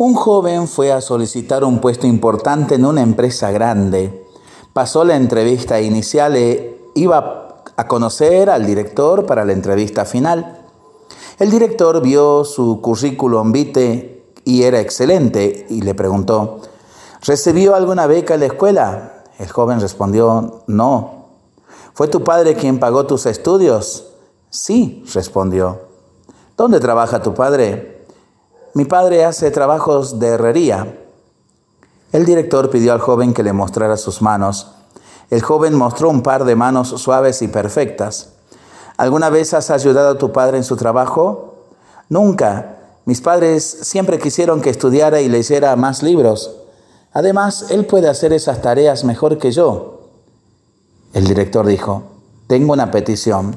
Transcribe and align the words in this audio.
Un 0.00 0.14
joven 0.14 0.66
fue 0.66 0.92
a 0.92 1.02
solicitar 1.02 1.62
un 1.62 1.78
puesto 1.78 2.06
importante 2.06 2.76
en 2.76 2.86
una 2.86 3.02
empresa 3.02 3.50
grande. 3.50 4.26
Pasó 4.72 5.04
la 5.04 5.14
entrevista 5.14 5.78
inicial 5.78 6.36
e 6.36 6.86
iba 6.94 7.62
a 7.76 7.86
conocer 7.86 8.48
al 8.48 8.64
director 8.64 9.26
para 9.26 9.44
la 9.44 9.52
entrevista 9.52 10.06
final. 10.06 10.64
El 11.38 11.50
director 11.50 12.00
vio 12.00 12.44
su 12.44 12.80
currículum 12.80 13.52
vitae 13.52 14.24
y 14.46 14.62
era 14.62 14.80
excelente 14.80 15.66
y 15.68 15.82
le 15.82 15.94
preguntó, 15.94 16.60
¿recibió 17.20 17.74
alguna 17.74 18.06
beca 18.06 18.32
en 18.32 18.40
la 18.40 18.46
escuela? 18.46 19.24
El 19.38 19.50
joven 19.50 19.82
respondió, 19.82 20.62
no. 20.66 21.26
¿Fue 21.92 22.08
tu 22.08 22.24
padre 22.24 22.54
quien 22.54 22.80
pagó 22.80 23.04
tus 23.04 23.26
estudios? 23.26 24.14
Sí, 24.48 25.04
respondió. 25.12 25.78
¿Dónde 26.56 26.80
trabaja 26.80 27.22
tu 27.22 27.34
padre? 27.34 27.99
Mi 28.72 28.84
padre 28.84 29.24
hace 29.24 29.50
trabajos 29.50 30.20
de 30.20 30.28
herrería. 30.28 30.96
El 32.12 32.24
director 32.24 32.70
pidió 32.70 32.92
al 32.92 33.00
joven 33.00 33.34
que 33.34 33.42
le 33.42 33.52
mostrara 33.52 33.96
sus 33.96 34.22
manos. 34.22 34.70
El 35.28 35.42
joven 35.42 35.74
mostró 35.74 36.08
un 36.08 36.22
par 36.22 36.44
de 36.44 36.54
manos 36.54 36.88
suaves 36.88 37.42
y 37.42 37.48
perfectas. 37.48 38.30
¿Alguna 38.96 39.28
vez 39.28 39.54
has 39.54 39.70
ayudado 39.70 40.10
a 40.10 40.18
tu 40.18 40.30
padre 40.30 40.56
en 40.56 40.64
su 40.64 40.76
trabajo? 40.76 41.66
Nunca. 42.08 42.76
Mis 43.06 43.20
padres 43.20 43.64
siempre 43.64 44.20
quisieron 44.20 44.60
que 44.60 44.70
estudiara 44.70 45.20
y 45.20 45.28
leyera 45.28 45.74
más 45.74 46.04
libros. 46.04 46.56
Además, 47.12 47.70
él 47.70 47.86
puede 47.86 48.08
hacer 48.08 48.32
esas 48.32 48.62
tareas 48.62 49.02
mejor 49.02 49.38
que 49.38 49.50
yo. 49.50 50.02
El 51.12 51.26
director 51.26 51.66
dijo, 51.66 52.04
tengo 52.46 52.72
una 52.72 52.92
petición. 52.92 53.56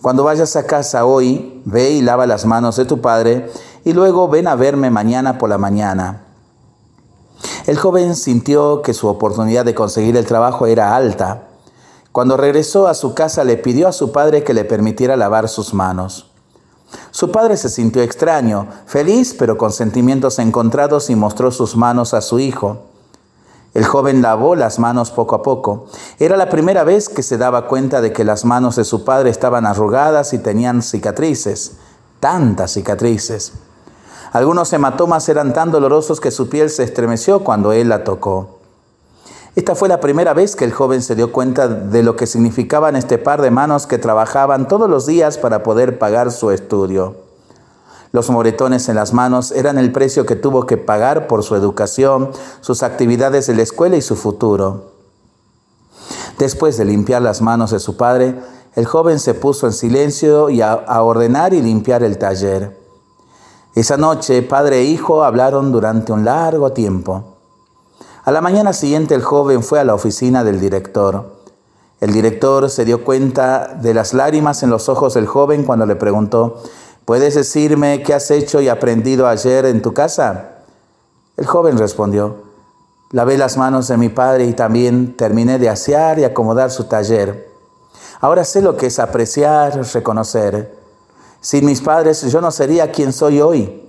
Cuando 0.00 0.24
vayas 0.24 0.56
a 0.56 0.66
casa 0.66 1.04
hoy, 1.04 1.62
ve 1.64 1.90
y 1.90 2.02
lava 2.02 2.26
las 2.26 2.46
manos 2.46 2.76
de 2.76 2.84
tu 2.84 3.00
padre 3.00 3.50
y 3.84 3.92
luego 3.92 4.28
ven 4.28 4.48
a 4.48 4.56
verme 4.56 4.90
mañana 4.90 5.38
por 5.38 5.48
la 5.48 5.58
mañana. 5.58 6.22
El 7.66 7.78
joven 7.78 8.16
sintió 8.16 8.82
que 8.82 8.94
su 8.94 9.08
oportunidad 9.08 9.64
de 9.64 9.74
conseguir 9.74 10.16
el 10.16 10.26
trabajo 10.26 10.66
era 10.66 10.96
alta. 10.96 11.48
Cuando 12.12 12.36
regresó 12.36 12.88
a 12.88 12.94
su 12.94 13.14
casa 13.14 13.44
le 13.44 13.56
pidió 13.56 13.88
a 13.88 13.92
su 13.92 14.12
padre 14.12 14.44
que 14.44 14.54
le 14.54 14.64
permitiera 14.64 15.16
lavar 15.16 15.48
sus 15.48 15.74
manos. 15.74 16.30
Su 17.10 17.32
padre 17.32 17.56
se 17.56 17.68
sintió 17.68 18.02
extraño, 18.02 18.68
feliz 18.86 19.34
pero 19.38 19.58
con 19.58 19.72
sentimientos 19.72 20.38
encontrados 20.38 21.10
y 21.10 21.16
mostró 21.16 21.50
sus 21.50 21.76
manos 21.76 22.14
a 22.14 22.20
su 22.20 22.38
hijo. 22.38 22.82
El 23.74 23.84
joven 23.84 24.22
lavó 24.22 24.54
las 24.54 24.78
manos 24.78 25.10
poco 25.10 25.34
a 25.34 25.42
poco. 25.42 25.86
Era 26.20 26.36
la 26.36 26.48
primera 26.48 26.84
vez 26.84 27.08
que 27.08 27.24
se 27.24 27.38
daba 27.38 27.66
cuenta 27.66 28.00
de 28.00 28.12
que 28.12 28.22
las 28.22 28.44
manos 28.44 28.76
de 28.76 28.84
su 28.84 29.04
padre 29.04 29.30
estaban 29.30 29.66
arrugadas 29.66 30.32
y 30.32 30.38
tenían 30.38 30.82
cicatrices, 30.82 31.72
tantas 32.20 32.74
cicatrices. 32.74 33.54
Algunos 34.34 34.72
hematomas 34.72 35.28
eran 35.28 35.52
tan 35.52 35.70
dolorosos 35.70 36.20
que 36.20 36.32
su 36.32 36.48
piel 36.48 36.68
se 36.68 36.82
estremeció 36.82 37.44
cuando 37.44 37.72
él 37.72 37.88
la 37.88 38.02
tocó. 38.02 38.58
Esta 39.54 39.76
fue 39.76 39.88
la 39.88 40.00
primera 40.00 40.34
vez 40.34 40.56
que 40.56 40.64
el 40.64 40.72
joven 40.72 41.02
se 41.02 41.14
dio 41.14 41.30
cuenta 41.30 41.68
de 41.68 42.02
lo 42.02 42.16
que 42.16 42.26
significaban 42.26 42.96
este 42.96 43.16
par 43.16 43.40
de 43.40 43.52
manos 43.52 43.86
que 43.86 43.96
trabajaban 43.96 44.66
todos 44.66 44.90
los 44.90 45.06
días 45.06 45.38
para 45.38 45.62
poder 45.62 46.00
pagar 46.00 46.32
su 46.32 46.50
estudio. 46.50 47.14
Los 48.10 48.28
moretones 48.28 48.88
en 48.88 48.96
las 48.96 49.12
manos 49.12 49.52
eran 49.52 49.78
el 49.78 49.92
precio 49.92 50.26
que 50.26 50.34
tuvo 50.34 50.66
que 50.66 50.78
pagar 50.78 51.28
por 51.28 51.44
su 51.44 51.54
educación, 51.54 52.32
sus 52.60 52.82
actividades 52.82 53.48
en 53.48 53.58
la 53.58 53.62
escuela 53.62 53.96
y 53.96 54.02
su 54.02 54.16
futuro. 54.16 54.90
Después 56.40 56.76
de 56.76 56.86
limpiar 56.86 57.22
las 57.22 57.40
manos 57.40 57.70
de 57.70 57.78
su 57.78 57.96
padre, 57.96 58.34
el 58.74 58.84
joven 58.84 59.20
se 59.20 59.34
puso 59.34 59.68
en 59.68 59.72
silencio 59.72 60.50
y 60.50 60.60
a, 60.60 60.74
ordenar 61.04 61.54
y 61.54 61.62
limpiar 61.62 62.02
el 62.02 62.18
taller. 62.18 62.83
Esa 63.74 63.96
noche, 63.96 64.42
padre 64.42 64.78
e 64.80 64.84
hijo 64.84 65.24
hablaron 65.24 65.72
durante 65.72 66.12
un 66.12 66.24
largo 66.24 66.70
tiempo. 66.70 67.38
A 68.24 68.30
la 68.30 68.40
mañana 68.40 68.72
siguiente 68.72 69.16
el 69.16 69.22
joven 69.22 69.64
fue 69.64 69.80
a 69.80 69.84
la 69.84 69.94
oficina 69.94 70.44
del 70.44 70.60
director. 70.60 71.34
El 72.00 72.12
director 72.12 72.70
se 72.70 72.84
dio 72.84 73.02
cuenta 73.02 73.66
de 73.80 73.92
las 73.92 74.14
lágrimas 74.14 74.62
en 74.62 74.70
los 74.70 74.88
ojos 74.88 75.14
del 75.14 75.26
joven 75.26 75.64
cuando 75.64 75.86
le 75.86 75.96
preguntó, 75.96 76.62
¿Puedes 77.04 77.34
decirme 77.34 78.02
qué 78.04 78.14
has 78.14 78.30
hecho 78.30 78.60
y 78.60 78.68
aprendido 78.68 79.26
ayer 79.26 79.66
en 79.66 79.82
tu 79.82 79.92
casa? 79.92 80.52
El 81.36 81.46
joven 81.46 81.76
respondió, 81.76 82.44
lavé 83.10 83.36
las 83.36 83.56
manos 83.56 83.88
de 83.88 83.96
mi 83.96 84.08
padre 84.08 84.46
y 84.46 84.52
también 84.52 85.16
terminé 85.16 85.58
de 85.58 85.68
asear 85.68 86.20
y 86.20 86.24
acomodar 86.24 86.70
su 86.70 86.84
taller. 86.84 87.50
Ahora 88.20 88.44
sé 88.44 88.62
lo 88.62 88.76
que 88.76 88.86
es 88.86 89.00
apreciar, 89.00 89.84
reconocer. 89.92 90.83
Sin 91.44 91.66
mis 91.66 91.82
padres 91.82 92.22
yo 92.32 92.40
no 92.40 92.50
sería 92.50 92.90
quien 92.90 93.12
soy 93.12 93.42
hoy. 93.42 93.82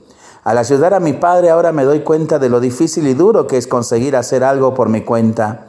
Al 0.44 0.58
ayudar 0.58 0.94
a 0.94 1.00
mi 1.00 1.14
padre 1.14 1.50
ahora 1.50 1.72
me 1.72 1.86
doy 1.86 2.02
cuenta 2.02 2.38
de 2.38 2.50
lo 2.50 2.60
difícil 2.60 3.08
y 3.08 3.14
duro 3.14 3.48
que 3.48 3.56
es 3.56 3.66
conseguir 3.66 4.18
hacer 4.18 4.44
algo 4.44 4.74
por 4.74 4.90
mi 4.90 5.06
cuenta. 5.06 5.68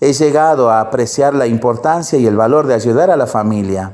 He 0.00 0.12
llegado 0.12 0.70
a 0.70 0.80
apreciar 0.80 1.32
la 1.32 1.46
importancia 1.46 2.18
y 2.18 2.26
el 2.26 2.36
valor 2.36 2.66
de 2.66 2.74
ayudar 2.74 3.12
a 3.12 3.16
la 3.16 3.28
familia. 3.28 3.92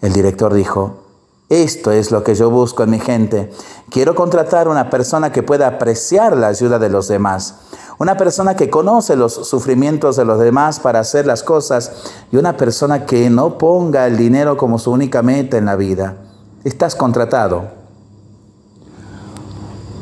El 0.00 0.14
director 0.14 0.54
dijo, 0.54 1.04
esto 1.50 1.92
es 1.92 2.10
lo 2.10 2.24
que 2.24 2.34
yo 2.34 2.48
busco 2.48 2.84
en 2.84 2.90
mi 2.90 3.00
gente. 3.00 3.50
Quiero 3.90 4.14
contratar 4.14 4.66
una 4.66 4.88
persona 4.88 5.30
que 5.30 5.42
pueda 5.42 5.66
apreciar 5.66 6.38
la 6.38 6.46
ayuda 6.46 6.78
de 6.78 6.88
los 6.88 7.06
demás. 7.06 7.67
Una 7.98 8.16
persona 8.16 8.54
que 8.54 8.70
conoce 8.70 9.16
los 9.16 9.34
sufrimientos 9.34 10.16
de 10.16 10.24
los 10.24 10.38
demás 10.38 10.78
para 10.78 11.00
hacer 11.00 11.26
las 11.26 11.42
cosas 11.42 11.92
y 12.30 12.36
una 12.36 12.56
persona 12.56 13.06
que 13.06 13.28
no 13.28 13.58
ponga 13.58 14.06
el 14.06 14.16
dinero 14.16 14.56
como 14.56 14.78
su 14.78 14.92
única 14.92 15.22
meta 15.22 15.58
en 15.58 15.64
la 15.64 15.74
vida. 15.74 16.16
Estás 16.62 16.94
contratado. 16.94 17.76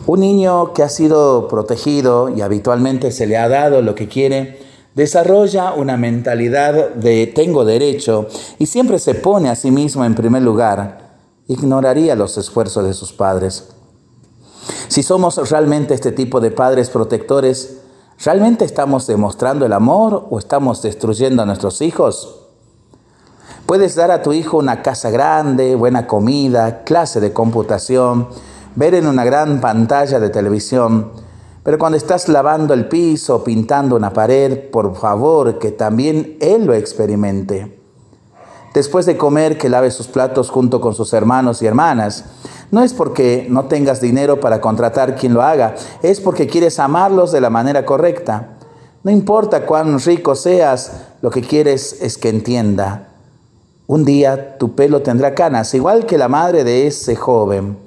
Un 0.06 0.20
niño 0.20 0.74
que 0.74 0.82
ha 0.82 0.88
sido 0.88 1.48
protegido 1.48 2.28
y 2.28 2.42
habitualmente 2.42 3.10
se 3.12 3.26
le 3.26 3.38
ha 3.38 3.48
dado 3.48 3.80
lo 3.80 3.94
que 3.94 4.08
quiere, 4.08 4.60
desarrolla 4.94 5.72
una 5.72 5.96
mentalidad 5.96 6.90
de 6.90 7.26
tengo 7.26 7.64
derecho 7.64 8.28
y 8.58 8.66
siempre 8.66 8.98
se 8.98 9.14
pone 9.14 9.48
a 9.48 9.56
sí 9.56 9.70
mismo 9.70 10.04
en 10.04 10.14
primer 10.14 10.42
lugar 10.42 11.06
ignoraría 11.48 12.14
los 12.16 12.36
esfuerzos 12.38 12.84
de 12.84 12.94
sus 12.94 13.12
padres. 13.12 13.68
Si 14.88 15.02
somos 15.02 15.50
realmente 15.50 15.94
este 15.94 16.12
tipo 16.12 16.40
de 16.40 16.50
padres 16.50 16.90
protectores, 16.90 17.78
¿realmente 18.24 18.64
estamos 18.64 19.06
demostrando 19.06 19.66
el 19.66 19.72
amor 19.72 20.26
o 20.30 20.38
estamos 20.38 20.82
destruyendo 20.82 21.42
a 21.42 21.46
nuestros 21.46 21.80
hijos? 21.82 22.40
Puedes 23.66 23.96
dar 23.96 24.10
a 24.10 24.22
tu 24.22 24.32
hijo 24.32 24.58
una 24.58 24.82
casa 24.82 25.10
grande, 25.10 25.74
buena 25.74 26.06
comida, 26.06 26.84
clase 26.84 27.20
de 27.20 27.32
computación, 27.32 28.28
ver 28.76 28.94
en 28.94 29.06
una 29.06 29.24
gran 29.24 29.60
pantalla 29.60 30.20
de 30.20 30.30
televisión, 30.30 31.10
pero 31.66 31.78
cuando 31.78 31.98
estás 31.98 32.28
lavando 32.28 32.74
el 32.74 32.86
piso 32.86 33.42
pintando 33.42 33.96
una 33.96 34.12
pared, 34.12 34.70
por 34.70 34.94
favor 34.94 35.58
que 35.58 35.72
también 35.72 36.36
él 36.40 36.64
lo 36.64 36.74
experimente. 36.74 37.80
Después 38.72 39.04
de 39.04 39.16
comer, 39.16 39.58
que 39.58 39.68
lave 39.68 39.90
sus 39.90 40.06
platos 40.06 40.50
junto 40.50 40.80
con 40.80 40.94
sus 40.94 41.12
hermanos 41.12 41.62
y 41.62 41.66
hermanas. 41.66 42.26
No 42.70 42.82
es 42.82 42.92
porque 42.92 43.46
no 43.48 43.66
tengas 43.66 44.00
dinero 44.00 44.40
para 44.40 44.60
contratar 44.60 45.16
quien 45.16 45.34
lo 45.34 45.42
haga, 45.42 45.74
es 46.02 46.20
porque 46.20 46.46
quieres 46.46 46.78
amarlos 46.78 47.32
de 47.32 47.40
la 47.40 47.50
manera 47.50 47.86
correcta. 47.86 48.56
No 49.04 49.10
importa 49.10 49.66
cuán 49.66 50.00
rico 50.00 50.34
seas, 50.34 50.92
lo 51.22 51.30
que 51.30 51.42
quieres 51.42 52.02
es 52.02 52.18
que 52.18 52.28
entienda. 52.28 53.08
Un 53.86 54.04
día 54.04 54.58
tu 54.58 54.74
pelo 54.74 55.02
tendrá 55.02 55.34
canas, 55.34 55.72
igual 55.74 56.06
que 56.06 56.18
la 56.18 56.26
madre 56.26 56.64
de 56.64 56.88
ese 56.88 57.14
joven. 57.14 57.78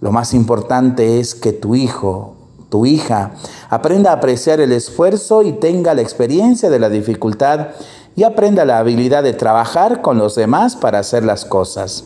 Lo 0.00 0.10
más 0.10 0.34
importante 0.34 1.20
es 1.20 1.36
que 1.36 1.52
tu 1.52 1.76
hijo, 1.76 2.34
tu 2.70 2.86
hija, 2.86 3.32
aprenda 3.70 4.10
a 4.10 4.14
apreciar 4.14 4.58
el 4.58 4.72
esfuerzo 4.72 5.42
y 5.42 5.52
tenga 5.52 5.94
la 5.94 6.02
experiencia 6.02 6.70
de 6.70 6.80
la 6.80 6.88
dificultad 6.88 7.68
y 8.16 8.24
aprenda 8.24 8.64
la 8.64 8.78
habilidad 8.78 9.22
de 9.22 9.34
trabajar 9.34 10.02
con 10.02 10.18
los 10.18 10.34
demás 10.34 10.74
para 10.74 10.98
hacer 10.98 11.24
las 11.24 11.44
cosas. 11.44 12.04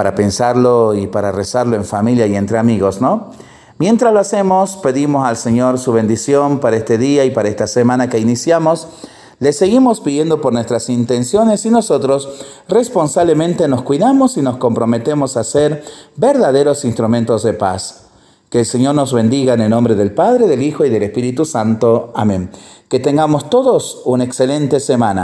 Para 0.00 0.14
pensarlo 0.14 0.94
y 0.94 1.08
para 1.08 1.30
rezarlo 1.30 1.76
en 1.76 1.84
familia 1.84 2.26
y 2.26 2.34
entre 2.34 2.56
amigos, 2.56 3.02
¿no? 3.02 3.32
Mientras 3.76 4.14
lo 4.14 4.18
hacemos, 4.18 4.78
pedimos 4.78 5.28
al 5.28 5.36
Señor 5.36 5.78
su 5.78 5.92
bendición 5.92 6.58
para 6.58 6.78
este 6.78 6.96
día 6.96 7.26
y 7.26 7.30
para 7.32 7.50
esta 7.50 7.66
semana 7.66 8.08
que 8.08 8.18
iniciamos. 8.18 8.88
Le 9.40 9.52
seguimos 9.52 10.00
pidiendo 10.00 10.40
por 10.40 10.54
nuestras 10.54 10.88
intenciones 10.88 11.66
y 11.66 11.70
nosotros 11.70 12.30
responsablemente 12.66 13.68
nos 13.68 13.82
cuidamos 13.82 14.38
y 14.38 14.40
nos 14.40 14.56
comprometemos 14.56 15.36
a 15.36 15.44
ser 15.44 15.84
verdaderos 16.16 16.86
instrumentos 16.86 17.42
de 17.42 17.52
paz. 17.52 18.06
Que 18.48 18.60
el 18.60 18.64
Señor 18.64 18.94
nos 18.94 19.12
bendiga 19.12 19.52
en 19.52 19.60
el 19.60 19.68
nombre 19.68 19.96
del 19.96 20.12
Padre, 20.14 20.46
del 20.46 20.62
Hijo 20.62 20.86
y 20.86 20.88
del 20.88 21.02
Espíritu 21.02 21.44
Santo. 21.44 22.10
Amén. 22.14 22.50
Que 22.88 23.00
tengamos 23.00 23.50
todos 23.50 24.00
una 24.06 24.24
excelente 24.24 24.80
semana. 24.80 25.18